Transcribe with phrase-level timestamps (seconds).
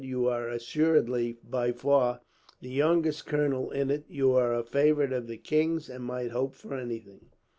[0.03, 2.21] "You are assuredly, by far,
[2.59, 4.05] the youngest colonel in it.
[4.09, 7.27] You are a favourite of the king's, and might hope for anything."